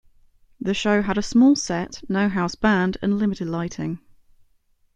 The 0.59 0.73
show 0.73 1.03
had 1.03 1.19
a 1.19 1.21
small 1.21 1.55
set, 1.55 2.01
no 2.09 2.27
house 2.27 2.55
band, 2.55 2.97
and 3.03 3.19
limited 3.19 3.47
lighting. 3.47 3.99